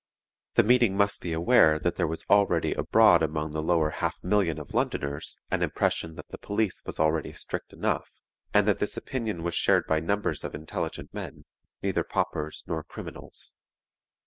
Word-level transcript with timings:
The 0.55 0.63
meeting 0.63 0.97
must 0.97 1.21
be 1.21 1.31
aware 1.31 1.77
that 1.77 1.93
there 1.93 2.07
was 2.07 2.25
already 2.27 2.73
abroad 2.73 3.21
among 3.21 3.51
the 3.51 3.61
lower 3.61 3.91
half 3.91 4.17
million 4.23 4.57
of 4.57 4.73
Londoners 4.73 5.37
an 5.51 5.61
impression 5.61 6.15
that 6.15 6.29
the 6.29 6.39
police 6.39 6.81
was 6.87 6.99
already 6.99 7.33
strict 7.33 7.71
enough 7.71 8.09
and 8.51 8.67
that 8.67 8.79
this 8.79 8.97
opinion 8.97 9.43
was 9.43 9.53
shared 9.53 9.85
by 9.85 9.99
numbers 9.99 10.43
of 10.43 10.55
intelligent 10.55 11.13
men, 11.13 11.45
neither 11.83 12.03
paupers 12.03 12.63
nor 12.65 12.83
criminals. 12.83 13.53